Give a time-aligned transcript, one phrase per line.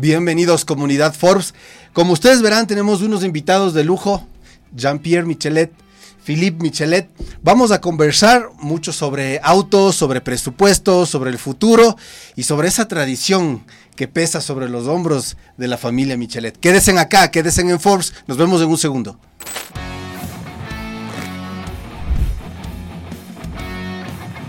[0.00, 1.54] Bienvenidos comunidad Forbes.
[1.92, 4.24] Como ustedes verán, tenemos unos invitados de lujo,
[4.72, 5.72] Jean-Pierre Michelet,
[6.24, 7.10] Philippe Michelet.
[7.42, 11.96] Vamos a conversar mucho sobre autos, sobre presupuestos, sobre el futuro
[12.36, 13.64] y sobre esa tradición
[13.96, 16.56] que pesa sobre los hombros de la familia Michelet.
[16.56, 18.14] Quédense acá, quédense en Forbes.
[18.28, 19.18] Nos vemos en un segundo.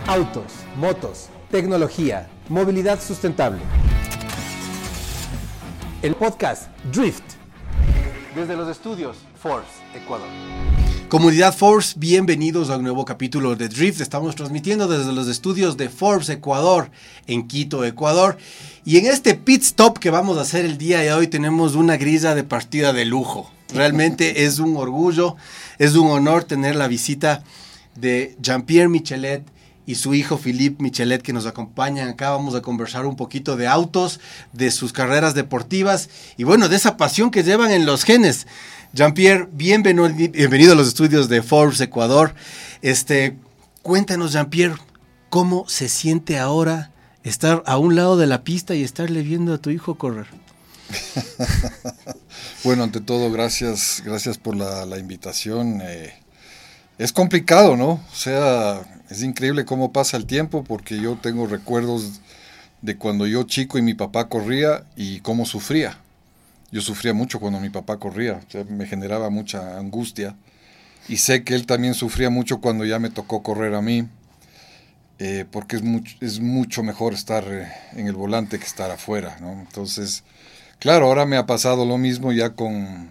[0.06, 3.62] Autos, motos, tecnología, movilidad sustentable.
[6.02, 7.24] El podcast Drift.
[8.34, 10.30] Desde los estudios Force, Ecuador.
[11.10, 14.00] Comunidad Force, bienvenidos a un nuevo capítulo de Drift.
[14.00, 16.90] Estamos transmitiendo desde los estudios de Forbes Ecuador,
[17.28, 18.38] en Quito, Ecuador.
[18.86, 21.98] Y en este pit stop que vamos a hacer el día de hoy tenemos una
[21.98, 23.52] grisa de partida de lujo.
[23.74, 25.36] Realmente es un orgullo,
[25.80, 27.44] es un honor tener la visita
[27.96, 29.44] de Jean-Pierre Michelet,
[29.90, 32.30] y su hijo Philippe Michelet que nos acompañan acá.
[32.30, 34.20] Vamos a conversar un poquito de autos,
[34.54, 38.46] de sus carreras deportivas y bueno, de esa pasión que llevan en los genes.
[38.94, 42.36] Jean-Pierre, bienvenido, a los estudios de Forbes Ecuador.
[42.84, 43.36] Este,
[43.82, 44.78] cuéntanos, Jean-Pierre,
[45.32, 46.92] ¿cómo se siente ahora
[47.24, 50.28] estar a un lado de la pista y estarle viendo a tu hijo correr?
[52.64, 55.82] bueno, ante todo, gracias, gracias por la, invitación.
[55.82, 56.14] Eh,
[57.00, 57.92] es complicado, ¿no?
[57.92, 62.20] O sea, es increíble cómo pasa el tiempo porque yo tengo recuerdos
[62.82, 65.98] de cuando yo chico y mi papá corría y cómo sufría.
[66.72, 70.36] Yo sufría mucho cuando mi papá corría, me generaba mucha angustia.
[71.08, 74.06] Y sé que él también sufría mucho cuando ya me tocó correr a mí,
[75.20, 79.38] eh, porque es mucho, es mucho mejor estar eh, en el volante que estar afuera.
[79.40, 79.54] ¿no?
[79.54, 80.26] Entonces,
[80.80, 83.10] claro, ahora me ha pasado lo mismo ya con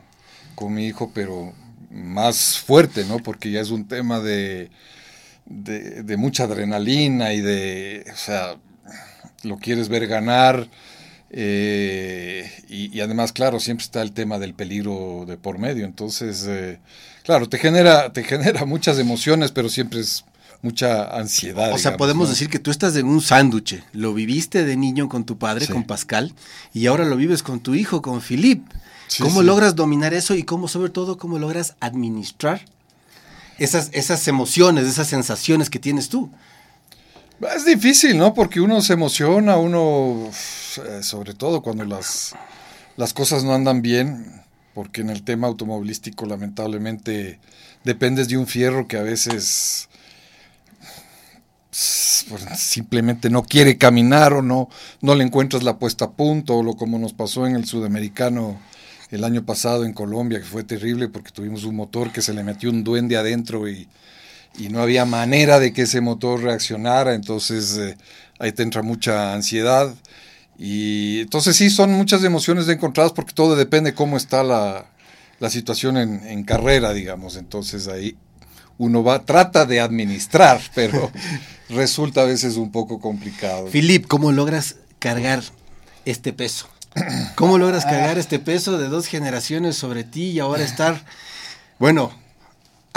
[0.69, 1.55] mi hijo, pero
[1.91, 3.19] más fuerte, ¿no?
[3.19, 4.71] Porque ya es un tema de,
[5.47, 8.57] de, mucha adrenalina y de, o sea,
[9.43, 10.69] lo quieres ver ganar.
[11.31, 15.85] Eh, y, además, claro, siempre está el tema del peligro de por medio.
[15.85, 16.79] Entonces, eh,
[17.25, 20.25] claro, te genera, te genera muchas emociones, pero siempre es
[20.63, 21.73] mucha ansiedad.
[21.73, 23.83] O sea, podemos decir que tú estás en un sándwich.
[23.93, 26.35] Lo viviste de niño con tu padre, con Pascal,
[26.73, 28.21] y ahora lo vives con tu hijo, con
[29.21, 32.61] ¿Cómo logras dominar eso y cómo, sobre todo, cómo logras administrar
[33.59, 36.31] esas, esas emociones, esas sensaciones que tienes tú?
[37.55, 38.35] Es difícil, ¿no?
[38.35, 42.35] Porque uno se emociona, uno, eh, sobre todo cuando las,
[42.97, 44.43] las cosas no andan bien,
[44.75, 47.39] porque en el tema automovilístico lamentablemente
[47.85, 49.89] dependes de un fierro que a veces
[52.29, 54.69] pues, simplemente no quiere caminar o no,
[55.01, 58.59] no le encuentras la puesta a punto, o lo como nos pasó en el sudamericano
[59.11, 62.45] el año pasado en Colombia, que fue terrible porque tuvimos un motor que se le
[62.45, 63.89] metió un duende adentro y,
[64.71, 67.97] no había manera de que ese motor reaccionara, entonces eh,
[68.41, 69.95] ahí te entra mucha ansiedad.
[70.59, 74.91] Y entonces sí, son muchas emociones de encontradas porque todo depende cómo está la,
[75.49, 77.37] situación en, en, carrera, digamos.
[77.37, 78.17] Entonces ahí
[78.79, 81.13] uno va, trata de administrar, pero
[81.69, 83.69] resulta a veces un poco complicado.
[83.69, 85.45] Filip, ¿cómo logras cargar
[86.05, 86.69] este peso?
[87.35, 91.01] ¿Cómo logras cargar este peso de dos generaciones sobre ti y ahora estar,
[91.79, 92.13] bueno,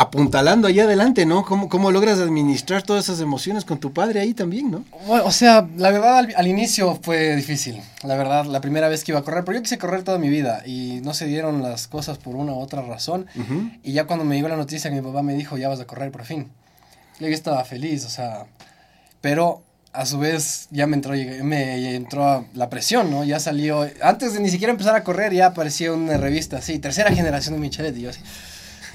[0.02, 1.44] apuntalando ahí adelante, ¿no?
[1.46, 4.84] ¿Cómo, ¿Cómo, logras administrar todas esas emociones con tu padre ahí también, ¿no?
[5.08, 9.20] o sea, la verdad al, inicio fue difícil, la verdad, la primera vez que iba
[9.20, 12.18] a correr, pero yo quise correr toda mi vida y no se dieron las cosas
[12.18, 13.28] por una u otra razón.
[13.84, 15.86] Y ya cuando me llegó la noticia que mi papá me dijo, ya vas a
[15.86, 16.50] correr por fin,
[17.20, 18.46] yo estaba feliz, o sea,
[19.20, 19.62] pero
[19.94, 23.24] a su vez ya me entró, me entró la presión, ¿no?
[23.24, 27.12] Ya salió, antes de ni siquiera empezar a correr, ya apareció una revista así, tercera
[27.12, 28.22] generación de Michelet, y yo así.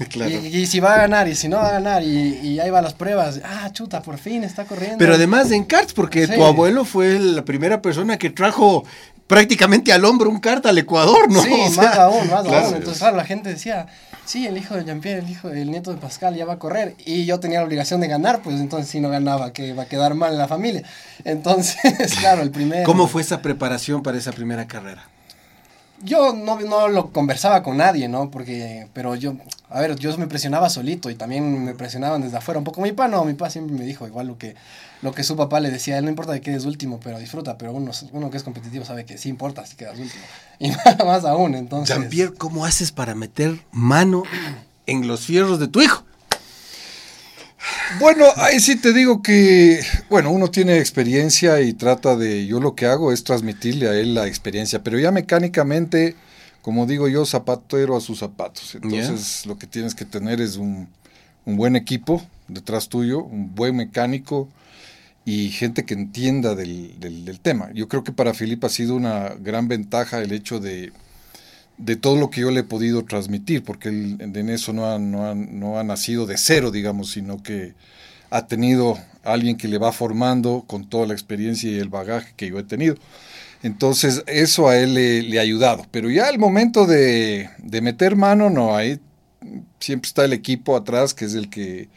[0.09, 0.29] Claro.
[0.31, 2.83] Y, si va a ganar, y si no va a ganar, y, y ahí va
[2.83, 3.41] las pruebas.
[3.43, 4.99] Ah, chuta, por fin está corriendo.
[4.99, 8.85] Pero además en karts, porque tu abuelo fue la primera persona que trajo
[9.27, 11.41] prácticamente al hombro un kart al Ecuador, ¿no?
[11.41, 12.75] Sí, más aún, más aún.
[12.75, 13.87] Entonces, claro, la gente decía,
[14.25, 16.95] sí, el hijo de Jean-Pierre, el hijo, el nieto de Pascal ya va a correr.
[17.05, 19.87] Y yo tenía la obligación de ganar, pues entonces si no ganaba, que va a
[19.87, 20.83] quedar mal en la familia.
[21.23, 22.83] Entonces, claro, el primer...
[22.83, 25.07] ¿Cómo fue esa preparación para esa primera carrera?
[26.03, 28.29] Yo no, no lo conversaba con nadie, ¿no?
[28.29, 29.33] Porque, pero yo,
[29.69, 32.81] a ver, yo me presionaba solito y también me presionaban desde afuera un poco.
[32.81, 34.55] Mi papá no, mi papá siempre me dijo igual lo que,
[35.01, 37.71] lo que su papá le decía, él no importa que quedes último, pero disfruta, pero
[37.71, 40.23] uno, uno que es competitivo sabe que sí importa si quedas último.
[40.59, 41.95] Y nada más aún, entonces...
[41.95, 44.23] Jean-Pierre, ¿cómo haces para meter mano
[44.87, 46.03] en los fierros de tu hijo?
[47.99, 49.79] Bueno, ahí sí te digo que,
[50.09, 54.15] bueno, uno tiene experiencia y trata de, yo lo que hago es transmitirle a él
[54.15, 56.15] la experiencia, pero ya mecánicamente,
[56.61, 58.75] como digo yo, zapatero a sus zapatos.
[58.75, 60.89] Entonces lo que tienes que tener es un,
[61.47, 64.49] un, buen equipo detrás tuyo, un buen mecánico
[65.25, 67.71] y gente que entienda del, tema.
[67.73, 70.91] Yo creo que para Felipe ha sido una gran ventaja el hecho de,
[71.77, 75.25] de todo lo que yo le he podido transmitir, porque en eso no ha, no,
[75.25, 77.73] ha, no ha nacido de cero, digamos, sino que
[78.29, 82.49] ha tenido alguien que le va formando con toda la experiencia y el bagaje que
[82.49, 82.95] yo he tenido.
[83.63, 85.85] Entonces, eso a él le, ha ayudado.
[85.91, 88.99] Pero ya el momento de, de, meter mano, no, ahí
[89.79, 91.89] siempre está el equipo atrás, que es el que,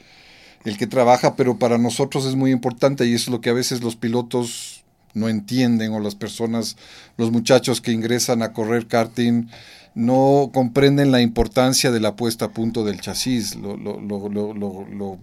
[0.64, 3.82] el que trabaja, pero para nosotros es muy importante y es lo que a veces
[3.82, 4.84] los pilotos
[5.14, 6.76] no entienden o las personas,
[7.16, 9.48] los muchachos que ingresan a correr karting,
[9.94, 15.18] no comprenden la importancia de la puesta a punto del chasis, lo, lo, lo, lo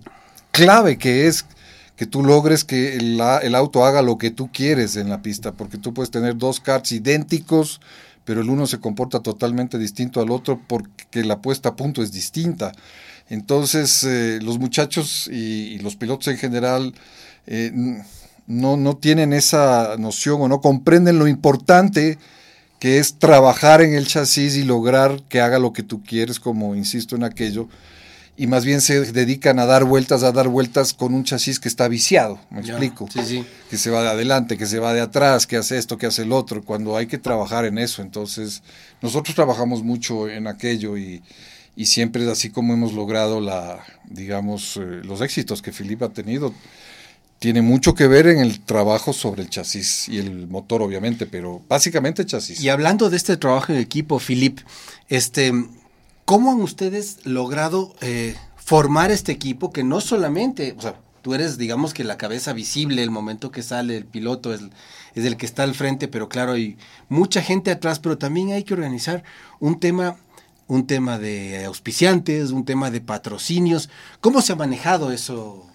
[0.51, 1.45] clave que es
[1.95, 5.53] que tú logres que el, el, auto haga lo que tú quieres en la pista,
[5.53, 7.81] porque tú puedes tener dos karts idénticos,
[8.27, 12.11] pero el uno se comporta totalmente distinto al otro porque la puesta a punto es
[12.11, 12.73] distinta.
[13.29, 16.93] Entonces, eh, los muchachos y, los pilotos en general
[17.45, 17.71] eh,
[18.45, 22.17] no, no tienen esa noción o no comprenden lo importante
[22.81, 26.75] que es trabajar en el chasis y lograr que haga lo que tú quieres, como
[26.75, 27.69] insisto en aquello,
[28.39, 31.67] y más bien se dedican a dar vueltas, a dar vueltas con un chasis que
[31.67, 33.09] está viciado, me explico.
[33.11, 33.45] Sí, sí.
[33.67, 36.21] Que se va de adelante, que se va de atrás, que hace esto, que hace
[36.21, 38.03] el otro, cuando hay que trabajar en eso.
[38.03, 38.61] Entonces,
[39.01, 41.23] nosotros trabajamos mucho en aquello y,
[41.75, 46.09] y siempre es así como hemos logrado la, digamos, eh, los éxitos que Felipe ha
[46.09, 46.53] tenido.
[47.39, 51.61] Tiene mucho que ver en el trabajo sobre el chasis y el motor, obviamente, pero
[51.67, 52.61] básicamente chasis.
[52.61, 54.59] Y hablando de este trabajo en equipo, Philip,
[55.07, 55.53] este,
[56.27, 61.57] ¿Cómo han ustedes logrado eh, formar este equipo que no solamente, o sea, tú eres,
[61.57, 64.59] digamos que la cabeza visible, el momento que sale el piloto es,
[65.15, 66.77] es el que está al frente, pero claro, hay
[67.07, 69.23] mucha gente atrás, pero también hay que organizar
[69.61, 70.17] un tema
[70.67, 73.89] un tema de auspiciantes, un tema de patrocinios.
[74.19, 75.65] ¿Cómo se ha manejado eso,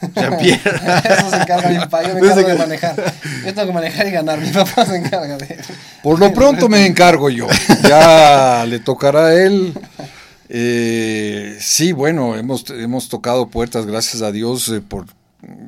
[0.14, 0.60] Jean-Pierre?
[1.04, 3.14] eso se encarga mi papá, yo me encargo de manejar.
[3.44, 5.72] Yo tengo que manejar y ganar, mi papá se encarga de eso.
[6.02, 7.46] Por lo pronto me encargo yo.
[7.82, 9.74] Ya le tocará a él.
[10.48, 15.06] Eh, sí, bueno, hemos, hemos tocado puertas, gracias a Dios, eh, por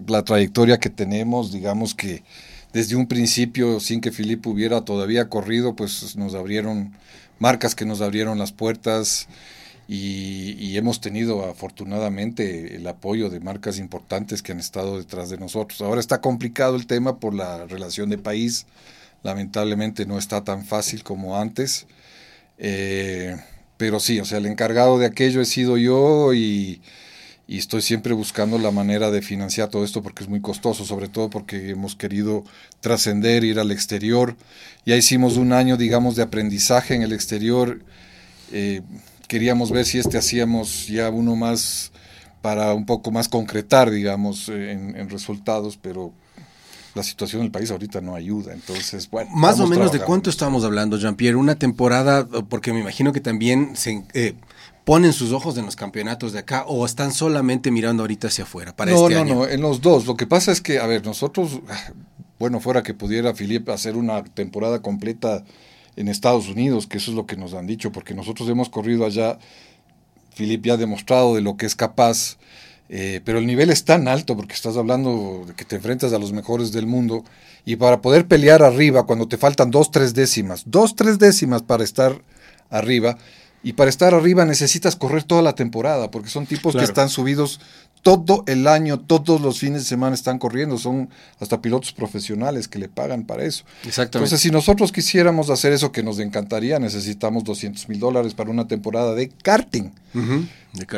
[0.07, 1.53] la trayectoria que tenemos.
[1.53, 2.23] Digamos que
[2.73, 6.93] desde un principio, sin que Filipe hubiera todavía corrido, pues nos abrieron
[7.39, 9.29] marcas que nos abrieron las puertas.
[9.89, 15.81] Y, hemos tenido afortunadamente el apoyo de marcas importantes que han estado detrás de nosotros.
[15.81, 18.67] Ahora está complicado el tema por la relación de país,
[19.23, 21.87] lamentablemente no está tan fácil como antes.
[22.59, 23.37] Eh,
[23.77, 26.81] pero sí, o sea, el encargado de aquello he sido yo y,
[27.49, 31.31] estoy siempre buscando la manera de financiar todo esto porque es muy costoso, sobre todo
[31.31, 32.45] porque hemos querido
[32.81, 34.37] trascender, ir al exterior.
[34.85, 37.81] Ya hicimos un año, digamos, de aprendizaje en el exterior.
[38.53, 38.83] Eh,
[39.27, 41.93] queríamos ver si este hacíamos ya uno más
[42.43, 46.13] para un poco más concretar, digamos, en resultados, pero
[46.97, 48.53] la situación del país ahorita no ayuda.
[48.53, 49.31] Entonces, bueno.
[49.33, 51.37] Más o menos de cuánto estamos hablando, Jean-Pierre.
[51.37, 54.35] Una temporada, porque me imagino que también se eh,
[54.85, 58.75] ponen sus ojos en los campeonatos de acá o están solamente mirando ahorita hacia afuera
[58.75, 59.35] para no, este no, año.
[59.35, 60.07] No, no, en los dos.
[60.07, 61.61] Lo que pasa es que, a ver, nosotros,
[62.39, 65.45] bueno, fuera que pudiera Filipe hacer una temporada completa
[65.97, 69.05] en Estados Unidos, que eso es lo que nos han dicho, porque nosotros hemos corrido
[69.05, 69.39] allá.
[70.35, 72.37] Filipe ya ha demostrado de lo que es capaz
[72.89, 76.19] eh, pero el nivel es tan alto porque estás hablando de que te enfrentas a
[76.19, 77.25] los mejores del mundo
[77.65, 81.83] y para poder pelear arriba cuando te faltan dos, tres décimas, dos, tres décimas para
[81.83, 82.21] estar
[82.71, 83.19] arriba
[83.63, 87.61] y para estar arriba necesitas correr toda la temporada porque son tipos que están subidos
[88.07, 91.11] todo el año, todos los fines de semana están corriendo, son
[91.41, 93.65] hasta pilotos profesionales que le pagan para eso.
[93.79, 94.19] Exactamente.
[94.19, 98.69] Entonces, si nosotros quisiéramos hacer eso que nos encantaría, necesitamos 200 mil dólares para una
[98.69, 99.91] temporada de karting,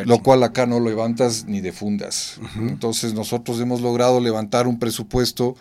[0.05, 2.39] lo cual acá no lo levantas ni de fundas.
[2.57, 5.57] Entonces, nosotros hemos logrado levantar un presupuesto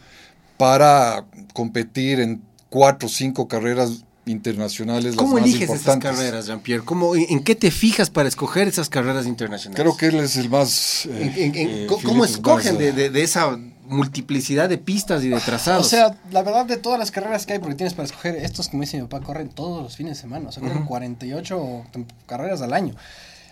[0.58, 1.24] para
[1.54, 5.15] competir en cuatro o cinco carreras internacionales.
[5.15, 6.84] ¿Cómo eliges esas carreras, Jean-Pierre?
[7.29, 9.81] ¿En qué te fijas para escoger esas carreras internacionales?
[9.81, 11.05] Creo que él es el más...
[11.07, 15.86] Eh, eh, ¿Cómo escogen de, esa multiplicidad de pistas y de trazados?
[15.86, 18.67] O sea, la verdad de todas las carreras que hay, porque tienes para escoger, estos
[18.69, 21.86] como dice mi papá, corren todos los fines de semana, o sea, corren 48
[22.25, 22.96] carreras al año.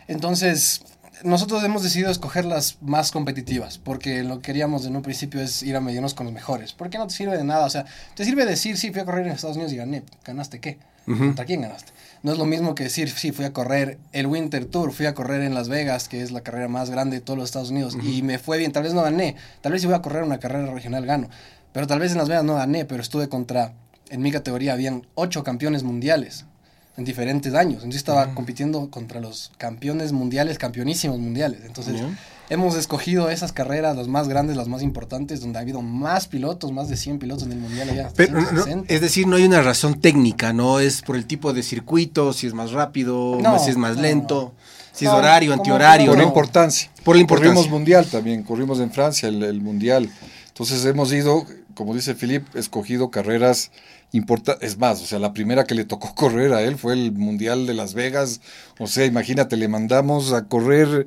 [0.08, 0.82] Entonces,
[1.24, 5.64] nosotros hemos decidido escoger las más competitivas, porque lo que queríamos en un principio es
[5.64, 6.74] ir a medirnos con los mejores.
[6.74, 9.26] Porque no te sirve de nada, o sea, te sirve decir, sí, fui a correr
[9.26, 10.04] en Estados Unidos y gané.
[10.24, 10.78] ¿Ganaste qué?
[11.06, 11.92] ¿Contra quién ganaste?
[12.24, 15.14] No es lo mismo que decir, sí, fui a correr el Winter Tour, fui a
[15.14, 17.96] correr en Las Vegas, que es la carrera más grande de todos los Estados Unidos,
[18.02, 20.40] y me fue bien, tal vez no gané, tal vez si voy a correr una
[20.40, 21.30] carrera regional gano,
[21.74, 23.74] pero tal vez en Las Vegas no gané, pero estuve contra,
[24.10, 26.46] en mi categoría habían ocho campeones mundiales
[26.98, 27.76] en diferentes años.
[27.76, 31.62] Entonces estaba compitiendo contra los campeones mundiales, campeonísimos mundiales.
[31.66, 32.02] Entonces
[32.50, 36.72] hemos escogido esas carreras, las más grandes, las más importantes, donde ha habido más pilotos,
[36.72, 38.12] más de 100 pilotos en el mundial allá.
[38.88, 42.48] es decir, no hay una razón técnica, no es por el tipo de circuito, si
[42.48, 44.54] es más rápido, si es más lento.
[44.94, 46.08] Si es horario, antihorario.
[46.08, 46.90] Por la importancia.
[47.04, 47.54] Por la importancia.
[47.54, 50.10] Corrimos mundial también, corrimos en Francia el, el mundial.
[50.48, 53.72] Entonces hemos ido, como dice Philip, escogido carreras
[54.12, 57.12] importa, es más, o sea, la primera que le tocó correr a él fue el
[57.12, 58.42] Mundial de Las Vegas,
[58.80, 61.06] o sea, imagínate, le mandamos a correr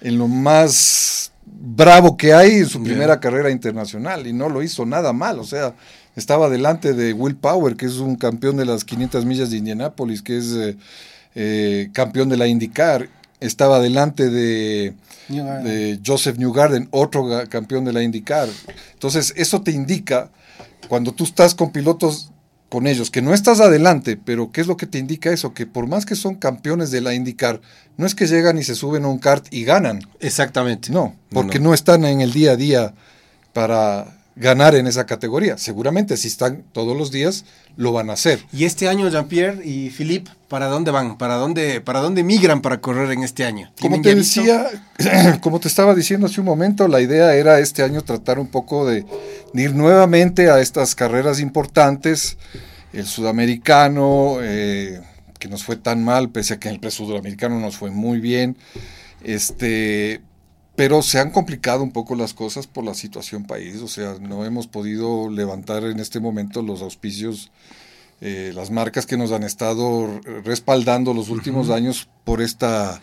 [0.00, 4.86] en lo más bravo que hay en su primera carrera internacional y no lo hizo
[4.86, 5.74] nada mal, o sea,
[6.16, 10.22] estaba delante de Will Power, que es un campeón de las 500 millas de Indianápolis,
[10.22, 10.76] que es eh,
[11.34, 13.08] eh, campeón de la IndyCar,
[13.40, 14.94] estaba delante de,
[15.28, 18.48] de Joseph Newgarden, otro campeón de la IndyCar.
[18.92, 20.30] Entonces, eso te indica
[20.88, 22.30] cuando tú estás con pilotos
[22.70, 25.52] con ellos, que no estás adelante, pero ¿qué es lo que te indica eso?
[25.52, 27.60] Que por más que son campeones de la IndyCar,
[27.96, 30.00] no es que llegan y se suben a un kart y ganan.
[30.20, 30.92] Exactamente.
[30.92, 32.94] No, porque no, están en el día a día
[33.52, 35.58] para ganar en esa categoría.
[35.58, 37.44] Seguramente si están todos los días,
[37.76, 38.44] lo van a hacer.
[38.52, 41.18] Y este año, Jean-Pierre y Philippe, ¿para dónde van?
[41.18, 43.72] ¿Para dónde, ¿Para dónde migran para correr en este año?
[43.80, 44.66] Como te decía,
[45.40, 48.86] como te estaba diciendo hace un momento, la idea era este año tratar un poco
[48.86, 49.04] de,
[49.54, 52.38] ir nuevamente a estas carreras importantes.
[52.92, 55.00] El sudamericano, eh,
[55.38, 58.56] que nos fue tan mal, pese a que en el sudamericano nos fue muy bien.
[59.22, 60.22] Este,
[60.80, 64.46] pero se han complicado un poco las cosas por la situación país, o sea, no
[64.46, 67.50] hemos podido levantar en este momento los auspicios,
[68.22, 72.98] eh, las marcas que nos han estado respaldando los últimos años por esta,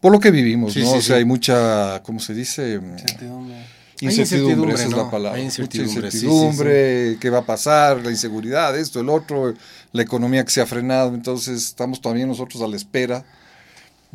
[0.00, 0.92] por lo que vivimos, ¿no?
[0.92, 2.74] o sea, hay mucha, ¿cómo se dice?
[2.74, 3.56] Incertidumbre.
[3.98, 5.40] Incertidumbre, esa es la palabra.
[5.40, 9.52] incertidumbre, mucha incertidumbre, qué va a pasar, la inseguridad, esto, el otro,
[9.90, 13.24] la economía que se ha frenado, entonces estamos también nosotros a la espera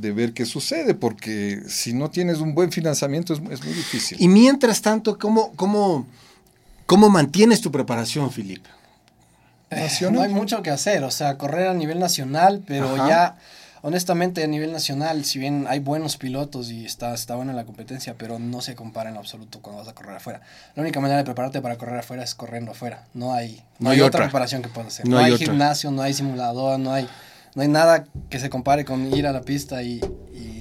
[0.02, 4.18] de ver qué sucede, porque si no tienes un buen financiamiento es, muy difícil.
[4.20, 6.08] Y mientras tanto, ¿cómo, cómo,
[6.88, 8.70] cómo mantienes tu preparación, Felipe?
[9.70, 13.38] Eh, no hay mucho que hacer, o sea, correr a nivel nacional, pero ya,
[13.84, 18.16] honestamente, a nivel nacional, si bien hay buenos pilotos y está, está buena la competencia,
[18.18, 20.42] pero no se compara en absoluto cuando vas a correr afuera.
[20.76, 23.06] La única manera de prepararte para correr afuera es corriendo afuera.
[23.14, 24.24] No hay, no, hay, otra.
[24.24, 25.08] preparación que puedas hacer.
[25.08, 27.08] No, hay, gimnasio, no hay simulador, no hay
[27.56, 30.02] no hay nada que se compare con ir a la pista y,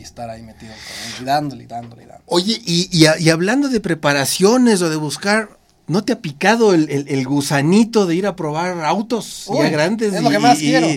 [0.00, 0.73] estar ahí metido
[1.20, 2.25] y dándole, y dándole, dándole.
[2.26, 8.06] Oye, y, y, hablando de preparaciones o de buscar, ¿no te ha picado el, gusanito
[8.06, 10.14] de ir a probar autos ya grandes?
[10.14, 10.88] Es lo que más quiero.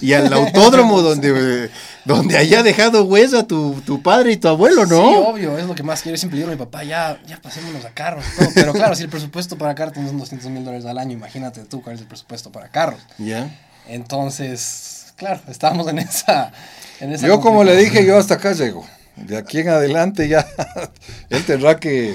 [0.00, 1.70] Y al autódromo donde,
[2.04, 5.08] donde haya dejado hueso a tu, padre y tu abuelo, ¿no?
[5.08, 6.18] Sí, obvio, es lo que más quiero.
[6.18, 8.24] Siempre digo a mi papá, ya, ya pasémonos a carros.
[8.54, 11.82] Pero claro, si el presupuesto para carros son 200 mil dólares al año, imagínate tú
[11.82, 13.00] cuál es el presupuesto para carros.
[13.18, 13.56] Ya.
[13.88, 16.50] Entonces claro, estábamos en esa...
[16.98, 18.86] En yo como le dije, yo hasta acá llego.
[19.16, 20.46] De aquí en adelante ya
[21.30, 22.14] él tendrá que,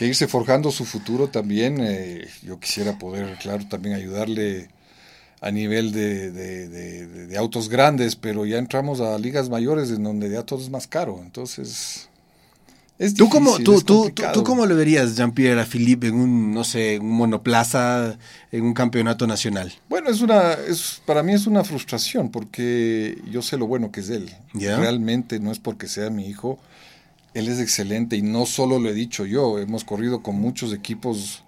[0.00, 1.78] irse forjando su futuro también.
[1.80, 4.68] Eh, yo quisiera poder, claro, también ayudarle
[5.40, 10.42] a nivel de, de, autos grandes, pero ya entramos a ligas mayores en donde ya
[10.42, 11.20] todo es más caro.
[11.22, 12.08] Entonces,
[13.16, 17.00] ¿Tú, cómo, tú, tú, tú, cómo le verías, Jean-Pierre, a Philippe en un, no sé,
[17.00, 18.16] un monoplaza,
[18.52, 19.72] en un campeonato nacional?
[19.88, 23.98] Bueno, es una, es, para mí es una frustración porque yo sé lo bueno que
[23.98, 24.32] es él.
[24.52, 26.60] Realmente no es porque sea mi hijo,
[27.34, 31.42] él es excelente y no solo lo he dicho yo, hemos corrido con muchos equipos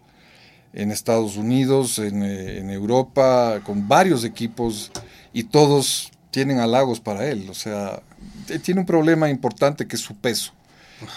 [0.73, 4.91] en Estados Unidos, en, eh, en Europa, con varios equipos
[5.33, 7.47] y todos tienen halagos para él.
[7.49, 8.03] O sea,
[8.65, 10.53] tiene un problema importante que es su peso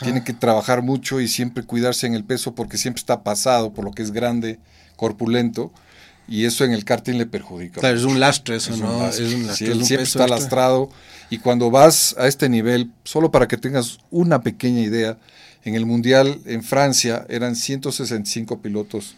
[0.04, 3.86] tiene que trabajar mucho y siempre cuidarse en el peso porque siempre está pasado por
[3.86, 4.60] lo que es grande,
[4.96, 5.72] corpulento.
[6.28, 7.80] Y eso en el karting le perjudica.
[7.80, 9.08] Claro, es un lastre eso, ¿no?
[9.08, 9.72] Es un lastre.
[9.72, 10.90] él siempre está lastrado.
[11.32, 15.18] Y cuando vas a este nivel, solo para que tengas una pequeña idea,
[15.66, 19.16] en el Mundial en Francia eran 165 pilotos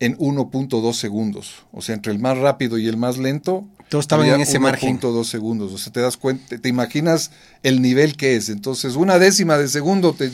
[0.00, 1.64] en 1.2 segundos.
[1.72, 3.66] O sea, entre el más rápido y el más lento.
[3.88, 4.98] Todos estaban en ese margen.
[5.00, 5.72] 1.2 segundos.
[5.72, 7.30] O sea, te das cuenta, te imaginas
[7.62, 8.48] el nivel que es.
[8.48, 10.30] Entonces, una décima de segundo te,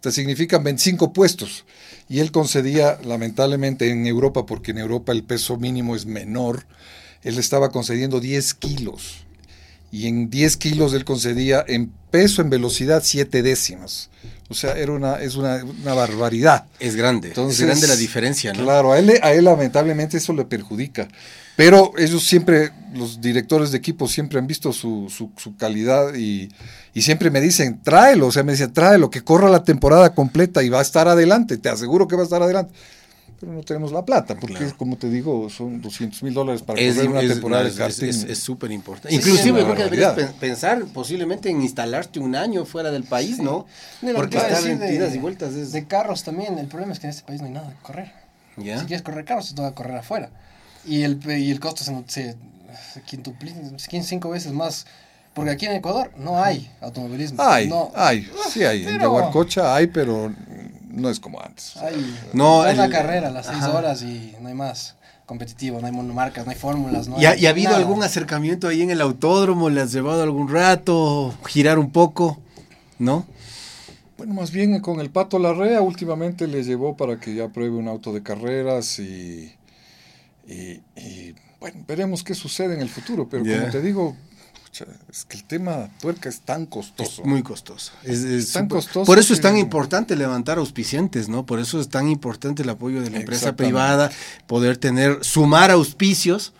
[0.00, 1.64] te significan 25 puestos.
[2.08, 6.66] Y él concedía, lamentablemente, en Europa, porque en Europa el peso mínimo es menor,
[7.22, 9.24] él estaba concediendo 10 kilos.
[9.90, 14.10] Y en 10 kilos él concedía en peso, en velocidad, 7 décimas.
[14.48, 16.64] O sea, era una, es una, barbaridad.
[16.80, 17.28] Es grande.
[17.28, 18.64] Entonces, es grande la diferencia, ¿no?
[18.64, 21.08] Claro, a él, a él lamentablemente eso le perjudica.
[21.58, 26.50] Pero ellos siempre, los directores de equipo siempre han visto su, su, calidad y,
[26.94, 30.62] y, siempre me dicen, tráelo, o sea, me dicen, tráelo, que corra la temporada completa
[30.62, 32.72] y va a estar adelante, te aseguro que va a estar adelante.
[33.40, 36.94] pero no tenemos la plata, porque como te digo, son 200 mil dólares para es,
[36.94, 38.06] correr una temporada de karting.
[38.06, 39.12] Es súper importante.
[39.16, 43.66] Inclusive creo que deberías pensar posiblemente en instalarte un año fuera del país, ¿no?
[44.14, 47.24] porque estar en tiras y vueltas De carros también, el problema es que en este
[47.24, 48.12] país no hay nada de correr.
[48.54, 50.30] Si quieres correr carros, te toca correr afuera.
[50.88, 52.36] Y el, y el costo se, se,
[53.76, 54.86] se cinco veces más
[55.38, 57.40] porque aquí en Ecuador no hay automovilismo.
[57.40, 58.84] Hay, hay, sí hay.
[58.84, 60.32] En Yaguarcocha hay, pero
[60.90, 61.76] no es como antes.
[61.76, 65.86] Hay, no, hay una carrera a las seis horas y no hay más competitivo, no
[65.86, 67.06] hay monomarcas, no hay fórmulas.
[67.06, 69.70] No ¿Y, ha, habido algún acercamiento ahí en el autódromo?
[69.70, 71.32] ¿Le has llevado algún rato?
[71.46, 72.40] ¿Girar un poco?
[72.98, 73.24] ¿No?
[74.16, 77.86] Bueno, más bien con el Pato Larrea últimamente le llevó para que ya pruebe un
[77.86, 79.54] auto de carreras y,
[80.48, 84.16] y, bueno, veremos qué sucede en el futuro, pero como te digo,
[85.10, 87.22] es que el tema tuerca es tan costoso.
[87.22, 87.92] Es muy costoso.
[88.04, 89.04] Es, tan costoso.
[89.04, 91.46] Por eso es tan importante levantar auspiciantes, ¿no?
[91.46, 94.10] Por eso es tan importante el apoyo de la empresa privada,
[94.46, 96.52] poder tener, sumar auspicios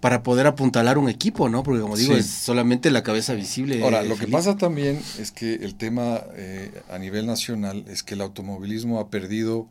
[0.00, 1.62] para poder apuntalar un equipo, ¿no?
[1.62, 3.82] Porque como digo, es solamente la cabeza visible.
[3.82, 8.14] Ahora, lo que pasa también es que el tema eh, a nivel nacional es que
[8.14, 9.66] el automovilismo ha perdido,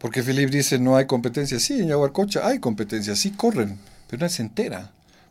[0.00, 1.60] porque Felipe dice no hay competencia.
[1.60, 3.78] Sí, en Yaguarcocha hay competencia, sí corren,
[4.08, 4.90] pero no es entera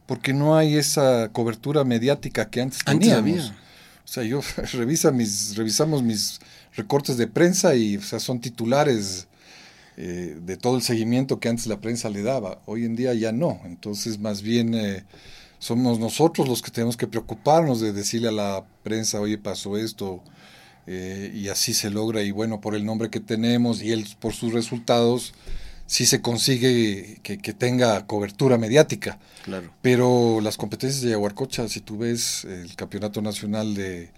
[0.10, 3.52] porque no hay esa cobertura mediática que antes teníamos.
[4.04, 4.42] O sea, yo
[4.74, 6.40] revisa mis, revisamos mis
[6.74, 9.28] recortes de prensa y o sea, son titulares
[9.98, 12.60] eh, de todo el seguimiento que antes la prensa le daba.
[12.66, 13.62] Hoy en día ya no.
[13.66, 15.04] Entonces, más bien eh,
[15.60, 20.24] somos nosotros los que tenemos que preocuparnos de decirle a la prensa, oye, pasó esto.
[20.92, 22.24] Eh, y así se logra.
[22.24, 25.36] Y bueno, por el nombre que tenemos y él por sus resultados,
[25.86, 29.20] sí se consigue que, tenga cobertura mediática.
[29.44, 29.72] Claro.
[29.84, 34.10] Pero las competencias de Yaguarcocha, si tú ves el campeonato nacional de,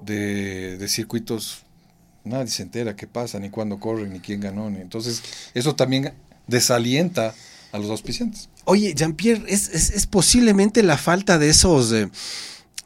[0.00, 1.64] de, circuitos,
[2.24, 4.68] nadie se entera qué pasa, ni cuándo corren, ni quién ganó.
[4.68, 6.14] entonces, eso también
[6.46, 7.34] desalienta
[7.72, 8.48] a los auspiciantes.
[8.64, 12.08] Oye, Jean-Pierre, ¿es, es, posiblemente la falta de esos, eh,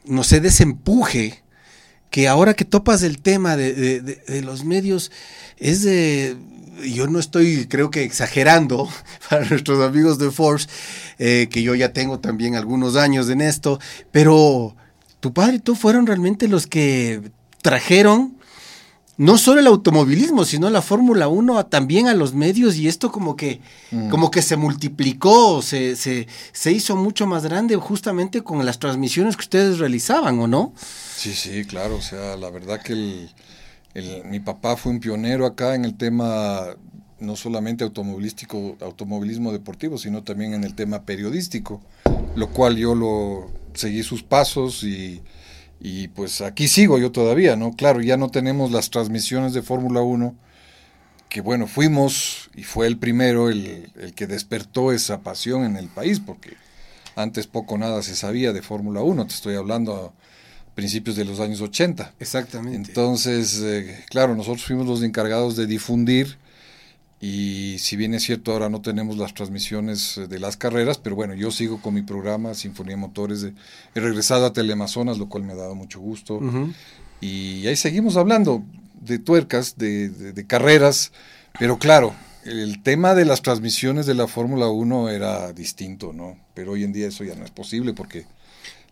[0.05, 1.45] no sé, de ese empuje
[2.11, 5.11] que ahora que topas el tema de, de los medios,
[5.59, 6.37] es de
[6.88, 8.88] yo no estoy, creo que exagerando
[9.31, 10.69] para nuestros amigos de Force,
[11.19, 13.79] eh, que yo ya tengo también algunos años en esto,
[14.11, 14.75] pero
[15.21, 17.31] tu padre y tú fueron realmente los que
[17.62, 18.37] trajeron
[19.20, 23.37] no solo el automovilismo, sino la Fórmula 1 también a los medios y esto como
[23.37, 24.09] que, mm.
[24.09, 29.37] como que se multiplicó, se, se, se, hizo mucho más grande justamente con las transmisiones
[29.37, 30.72] que ustedes realizaban, ¿o no?
[31.14, 32.94] Sí, sí, claro, o sea, la verdad que
[33.92, 36.68] el, mi papá fue un pionero acá en el tema
[37.18, 41.83] no solamente automovilístico, automovilismo deportivo, sino también en el tema periodístico,
[42.37, 45.20] lo cual yo lo seguí sus pasos y,
[45.81, 47.73] y pues aquí sigo yo todavía, ¿no?
[47.73, 50.35] Claro, ya no tenemos las transmisiones de Fórmula 1,
[51.29, 55.88] que bueno, fuimos y fue el primero el, el, que despertó esa pasión en el
[55.88, 56.57] país, porque
[57.16, 60.12] antes poco nada se sabía de Fórmula 1, te estoy hablando
[60.75, 62.14] principios de los años 80.
[62.21, 62.90] Exactamente.
[62.90, 66.38] Entonces, eh, claro, nosotros fuimos los encargados de difundir
[67.20, 71.16] y si bien es cierto ahora no tenemos las transmisiones eh, de las carreras, pero
[71.16, 73.42] bueno, yo sigo con mi programa Sinfonía Motores.
[73.42, 73.52] De,
[73.94, 76.40] he regresado a Teleamazonas, lo cual me ha dado mucho gusto.
[77.20, 78.64] Y ahí seguimos hablando
[79.02, 81.12] de tuercas, de, de carreras,
[81.59, 86.38] pero claro, el tema de las transmisiones de la Fórmula 1 era distinto, ¿no?
[86.54, 88.24] Pero hoy en día eso ya no es posible porque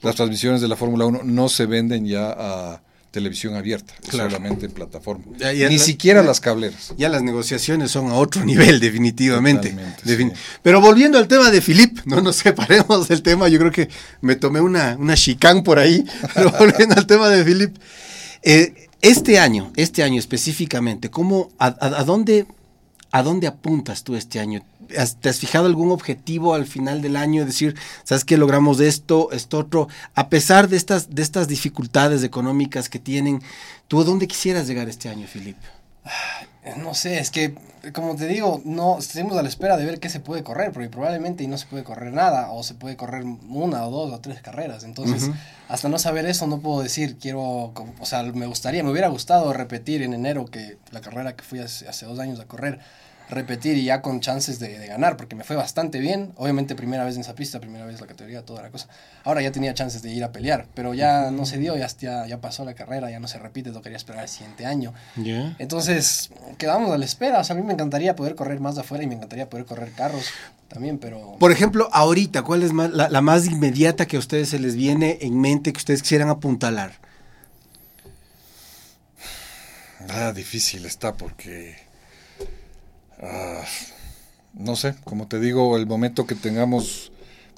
[0.03, 4.73] las transmisiones de la Fórmula 1 no se venden ya a televisión abierta, solamente en
[4.73, 5.25] plataforma.
[5.69, 6.93] Ni siquiera las cableras.
[6.97, 9.75] Ya las negociaciones son a otro nivel, definitivamente.
[10.63, 13.89] Pero volviendo al tema de Philip, no nos separemos del tema, yo creo que
[14.21, 17.77] me tomé una, una chicán por ahí, pero volviendo al tema de Philip,
[18.43, 22.47] eh, este año, este año específicamente, ¿cómo, a, a, dónde,
[23.11, 24.63] ¿a dónde apuntas tú este año?
[25.21, 27.45] ¿Te has fijado algún objetivo al final del año?
[27.45, 28.37] Decir, ¿sabes qué?
[28.37, 29.89] Logramos esto, esto otro.
[30.15, 33.43] A pesar de estas, de estas dificultades económicas que tienen,
[33.87, 35.67] ¿tú a dónde quisieras llegar este año, Filipe?
[36.77, 37.55] No sé, es que,
[37.93, 40.89] como te digo, no estamos a la espera de ver qué se puede correr, porque
[40.89, 44.41] probablemente no se puede correr nada, o se puede correr una o dos o tres
[44.41, 44.85] carreras.
[44.85, 45.31] Entonces,
[45.69, 49.53] hasta no saber eso, no puedo decir, quiero, o sea, me gustaría, me hubiera gustado
[49.53, 52.81] repetir en enero que la carrera que fui hace, hace dos años a correr
[53.31, 56.33] repetir y ya con chances de, ganar, porque me fue bastante bien.
[56.37, 58.89] Obviamente primera vez en esa pista, primera vez la categoría, toda la cosa.
[59.25, 61.89] Ahora ya tenía chances de ir a pelear, pero ya no se dio, ya,
[62.27, 64.95] ya pasó la carrera, ya no se repite, tocaría esperar el siguiente año.
[65.59, 67.41] Entonces, quedamos a la espera.
[67.41, 69.65] O sea, a mí me encantaría poder correr más de afuera y me encantaría poder
[69.65, 70.25] correr carros
[70.67, 71.37] también, pero...
[71.39, 74.75] Por ejemplo, ahorita, ¿cuál es más, la, la más inmediata que a ustedes se les
[74.75, 76.95] viene en mente que ustedes quisieran apuntalar?
[80.09, 81.89] Ah, difícil está porque
[83.21, 83.65] Ah,
[84.55, 87.11] no sé, como te digo, el momento que tengamos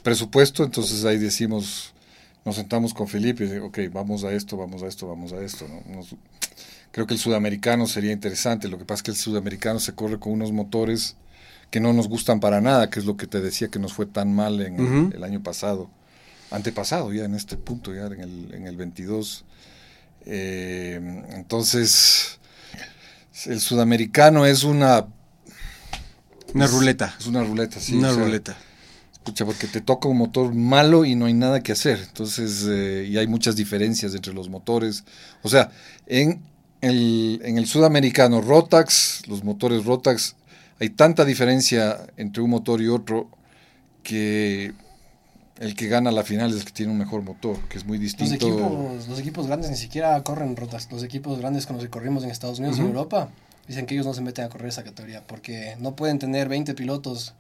[0.03, 1.93] presupuesto, entonces ahí decimos,
[2.45, 5.67] nos sentamos con Felipe y ok, vamos a esto, vamos a esto, vamos a esto.
[6.91, 10.19] creo que el sudamericano sería interesante, lo que pasa es que el sudamericano se corre
[10.19, 11.17] con unos motores
[11.71, 14.07] que no nos gustan para nada, que es lo que te decía que nos fue
[14.07, 15.89] tan mal en el, año pasado,
[16.51, 19.45] antepasado ya en este punto, ya en el, en el 22.
[20.27, 21.01] Eh,
[21.31, 22.41] entonces,
[23.47, 25.07] el sudamericano es una...
[26.53, 27.15] Una ruleta.
[27.21, 27.95] Es una ruleta, sí.
[27.95, 28.57] Una ruleta.
[29.35, 31.99] Porque te toca un motor malo y no hay nada que hacer.
[32.01, 35.05] Entonces, eh, y hay muchas diferencias entre los motores.
[35.43, 35.71] O sea,
[36.07, 36.43] en
[36.81, 40.37] el, en el sudamericano Rotax, los motores Rotax
[40.81, 43.29] hay tanta diferencia entre un motor y otro
[44.03, 44.73] que
[45.59, 47.99] el que gana la final es el que tiene un mejor motor, que es muy
[47.99, 48.49] distinto.
[48.49, 50.89] Los equipos, los equipos grandes ni siquiera corren rotas.
[50.91, 53.29] Los equipos grandes con los que corrimos en Estados Unidos y Europa
[53.69, 56.73] dicen que ellos no se meten a correr esa categoría porque no pueden tener 20
[56.73, 57.35] pilotos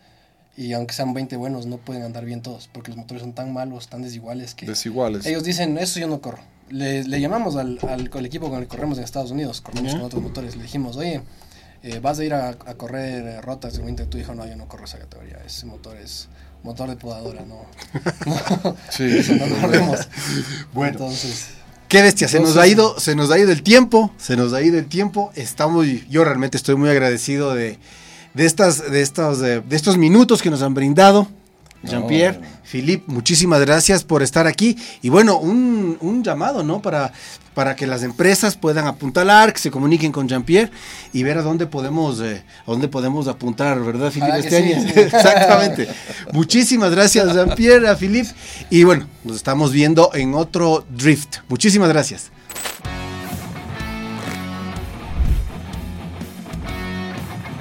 [0.60, 3.50] y aunque sean 20 buenos no pueden andar bien todos porque los motores son tan
[3.50, 5.24] malos, tan desiguales que desiguales.
[5.24, 6.40] ellos dicen eso yo no corro.
[6.68, 10.22] Le, llamamos al, al, equipo con el que corremos en Estados Unidos, corremos con otros
[10.22, 11.22] motores, le dijimos, oye,
[11.82, 14.84] eh, vas a ir a, correr eh, rotas de tú dijo, no, yo no corro
[14.84, 16.28] esa categoría, ese motor es
[16.62, 17.64] motor de podadora, no.
[18.90, 19.32] sí.
[19.38, 20.08] no corremos.
[20.74, 20.92] Bueno.
[20.92, 21.48] Entonces...
[21.88, 24.62] Qué bestia, se nos ha ido, se nos ha ido el tiempo, se nos ha
[24.62, 25.32] ido el tiempo.
[25.34, 27.80] Estamos, yo realmente estoy muy agradecido de,
[28.34, 31.28] de estas, de estos, de estos minutos que nos han brindado.
[31.82, 34.76] Jean-Pierre, Philippe, muchísimas gracias por estar aquí.
[35.00, 36.82] Y bueno, un, llamado, ¿no?
[36.82, 37.12] Para,
[37.54, 40.70] para que las empresas puedan apuntalar, que se comuniquen con Jean-Pierre
[41.14, 44.38] y ver a dónde podemos, eh, a dónde podemos apuntar, ¿verdad, Philippe?
[44.38, 44.86] Este año.
[44.94, 45.88] Exactamente.
[46.32, 48.30] muchísimas gracias, Jean-Pierre, a Philippe.
[48.68, 51.38] Y bueno, nos estamos viendo en otro Drift.
[51.48, 52.30] Muchísimas gracias.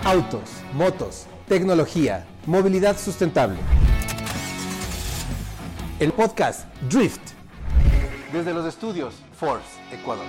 [0.04, 3.58] Autos, motos, tecnología, movilidad sustentable
[6.00, 7.20] el podcast Drift.
[8.32, 10.24] Desde los estudios Force, Ecuador.